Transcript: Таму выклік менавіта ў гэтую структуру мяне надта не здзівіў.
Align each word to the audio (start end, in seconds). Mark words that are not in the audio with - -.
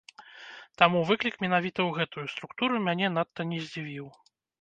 Таму 0.81 1.01
выклік 1.09 1.35
менавіта 1.43 1.79
ў 1.83 1.89
гэтую 1.99 2.23
структуру 2.33 2.81
мяне 2.87 3.07
надта 3.19 3.47
не 3.51 3.59
здзівіў. 3.67 4.07